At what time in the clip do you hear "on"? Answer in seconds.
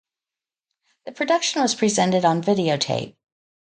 2.25-2.41